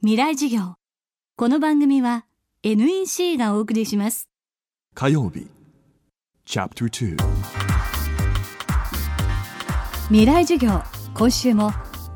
[0.00, 0.74] 未来授業。
[1.36, 2.24] この番組は
[2.62, 4.28] NEC がお送りします。
[4.94, 5.48] 火曜日。
[6.46, 7.16] Chapter 2
[10.06, 10.84] 未来授業。
[11.14, 11.72] 今週も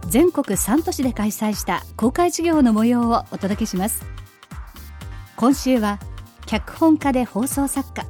[0.06, 4.04] 全国3都市で開催した公開授業の模様をお届けします。
[5.34, 5.98] 今週は
[6.46, 8.06] 脚本家で放送作家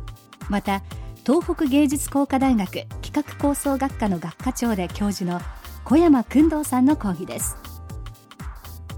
[0.50, 0.82] また
[1.25, 5.41] 東北芸術工科大学企画構想学科の学科長で教授の
[5.86, 7.57] 小山君堂さんの講義です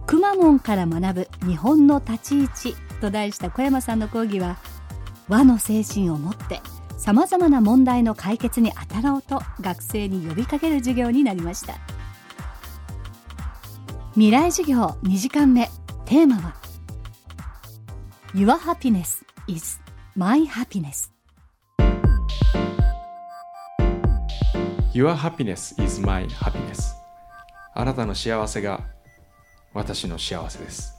[0.06, 4.58] くまモンから学ぶ日本の立ち位置と題した小山さんの講義は
[5.28, 6.60] 和の精神を持って
[6.96, 11.74] さまざまな問題の解決に当たろうと学生に呼びかける授業になりました。
[14.14, 15.68] 未来授業2時間目
[16.04, 16.54] テーマは
[18.32, 19.80] Your happiness is
[20.14, 21.10] my happiness
[24.92, 26.94] Your happiness is my happiness
[27.74, 28.93] あなたの幸せが
[29.74, 30.94] 私の幸せです。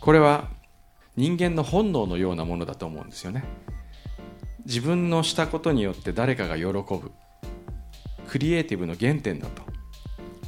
[0.00, 0.48] これは
[1.16, 3.44] 人間の本能のようなものだと思うんですよね。
[4.66, 7.12] 自分のしたことによって誰かが喜ぶ。
[8.28, 9.62] クリエイティブの原点だと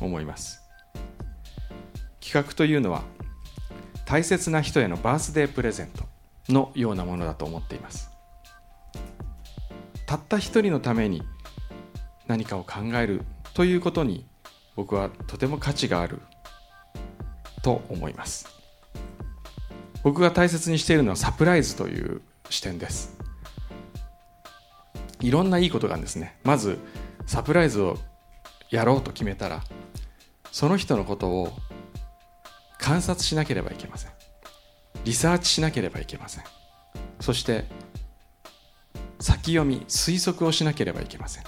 [0.01, 0.61] 思います。
[2.21, 3.03] 企画というのは
[4.05, 6.05] 大切な人へのバースデープレゼント
[6.53, 8.11] のようなものだと思っています。
[10.07, 11.23] たった一人のために
[12.27, 13.23] 何かを考える
[13.55, 14.27] ということに
[14.75, 16.21] 僕はとても価値がある
[17.63, 18.49] と思います。
[20.03, 23.17] 僕が大切にしているのはサプライズという視点です。
[25.21, 26.39] いろんないいことがですね。
[26.45, 26.79] まず
[27.27, 27.99] サプライズを
[28.71, 29.63] やろうと決めたら
[30.51, 31.53] その人のことを
[32.79, 34.11] 観察しなければいけません。
[35.05, 36.45] リサーチしなければいけません。
[37.21, 37.65] そして
[39.21, 41.45] 先読み推測をしなければいけません。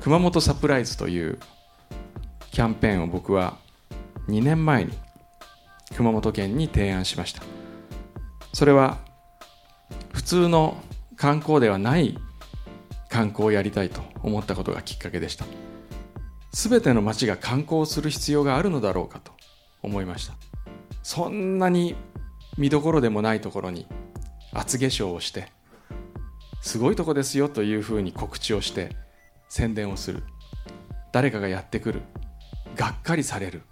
[0.00, 1.38] 熊本サプライズという
[2.52, 3.58] キャンペーンを僕は
[4.28, 4.92] 2年前に
[5.96, 7.42] 熊本県に提案しました。
[8.52, 8.98] それは
[10.12, 10.76] 普通の
[11.16, 12.18] 観光ではない
[13.08, 15.44] 観光をやりたいと思ったことがきっかけでした。
[16.52, 19.32] 全ての町が観光する必要があるのだろうかと
[19.82, 20.34] 思いました。
[21.02, 21.94] そんなに
[22.58, 23.86] 見どころでもないところに
[24.52, 25.52] 厚化粧をして
[26.60, 28.96] すごいとこですよというふうに告知をして
[29.48, 30.24] 宣伝をする。
[31.12, 32.02] 誰かがやってくる。
[32.74, 33.62] がっかりされる。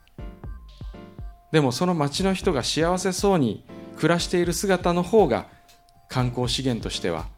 [1.54, 3.62] でもその町の人が幸せそうに
[3.97, 5.47] 暮らしている姿の方が
[6.09, 7.28] 観光資源としては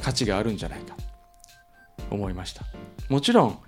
[0.00, 0.94] 価値があるんじゃないか。
[2.12, 2.62] 思いました。
[3.08, 3.58] もちろん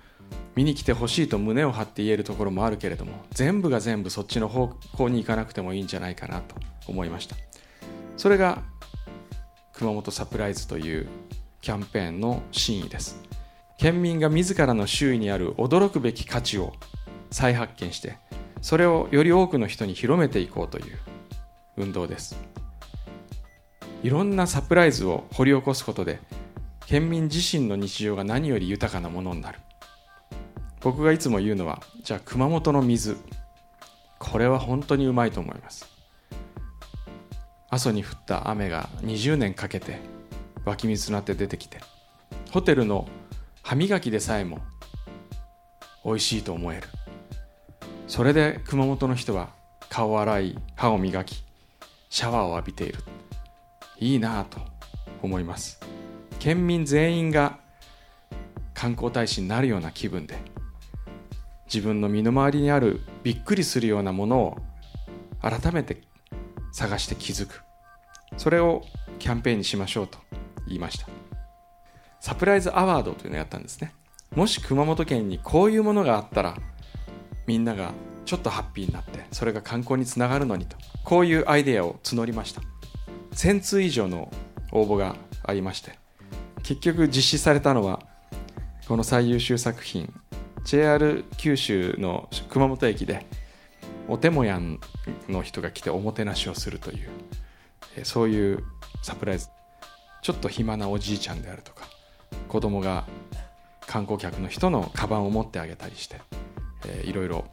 [0.55, 6.55] 見に来てほしいと胸を張って言えるところもあるけれども全部が全部そっちの方向に行かなくてもいいんじゃないかなと
[6.87, 7.35] 思いました。
[8.15, 8.63] それが
[9.73, 11.09] 熊本サプライズという
[11.59, 13.21] キャンペーンの真意です。
[13.77, 16.71] 県民が自らの周囲にある驚くべき価値を
[17.31, 18.17] 再発見して
[18.61, 20.97] それをより多くの人に広めていこうという
[21.77, 22.37] 運動です。
[24.03, 26.19] いろんなサプライズを掘り起こすことで
[26.85, 29.59] 県民自身の日常が何より豊かなものになる。
[30.81, 33.17] 僕がいつも言うのはじゃあ熊本の水。
[34.19, 35.87] これは本当にうまいと思います。
[37.69, 39.99] 阿蘇に降った雨が20年かけて
[40.65, 41.79] 湧き水となって出てきて
[42.51, 43.07] ホテルの
[43.61, 44.59] 歯磨きでさえも
[46.05, 46.87] 美味しいと思える。
[48.07, 49.49] それで熊本の人は
[49.89, 51.43] 顔を洗い歯を磨き
[52.09, 52.99] シャワーを浴びている。
[53.99, 54.59] いいなぁと
[55.21, 55.79] 思います。
[56.39, 57.59] 県民全員が
[58.73, 60.37] 観光大使になるような気分で
[61.65, 64.57] 自分の身の回りにあるびっくりするようなものを
[65.41, 66.03] 改めて
[66.71, 67.61] 探して気づく。
[68.37, 68.83] それを
[69.19, 70.19] キャンペーンにしましょうと
[70.67, 71.07] 言いました。
[72.21, 73.93] サプライズアワードというのをやったんですね。
[74.33, 76.55] もし熊本県にこういうものがあったら
[77.47, 77.91] みんなが
[78.25, 82.61] ちょっとハッピーになってそれが観光につながるのにとこういうアイデアを募りました。
[83.33, 84.31] 1000通以上の
[84.71, 85.97] 応募がありまして
[86.63, 88.01] 結局実施されたのは
[88.87, 90.13] この最優秀作品
[90.65, 93.25] JR 九州の熊本駅で
[94.09, 94.79] おてもやん
[95.29, 97.09] の人が来ておもてなしをするという
[98.03, 98.63] そういう
[99.01, 99.47] サプライズ。
[100.21, 101.85] ちょっと暇なおじいちゃんであるとか
[102.49, 103.05] 子供が
[103.85, 106.19] 観光客の人のカバンを持ってあげたりして
[106.87, 107.45] えー、いろいろ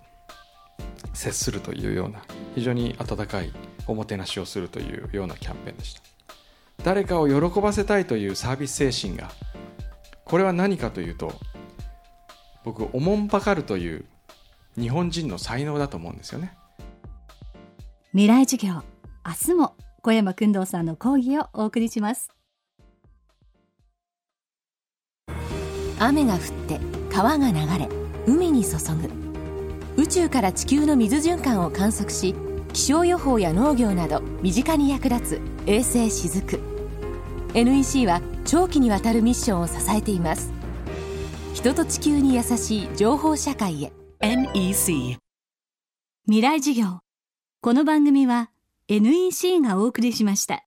[1.12, 2.22] 接するというような
[2.54, 3.52] 非常に温かい
[3.86, 6.02] おもてなしをするというようなキャンペーンでした。
[6.82, 9.30] 誰かを喜ばせたいというサービス精神が
[10.24, 11.32] これは何かというと
[12.64, 14.04] 僕おもんぱかるという
[14.76, 16.56] 日本人の才能だと思うんですよね。
[18.10, 18.82] 未来授業
[19.26, 22.30] 明日も小山君堂さんの講義をお送りします。
[25.98, 27.88] 雨が降って川が流れ
[28.26, 29.23] 海に注ぐ
[29.96, 32.34] 宇宙から地球の水循環を観測し
[32.72, 36.74] 気象予報や農業など身近に役立つ衛星しずく
[37.54, 40.52] NEC は長期にわたるミッションを支えています。
[41.54, 43.92] 人と地球に優しい情報社会へ。
[44.20, 45.18] NEC
[46.26, 47.00] 未来授業。
[47.60, 48.50] この番組は
[48.88, 50.64] NEC がお送りしました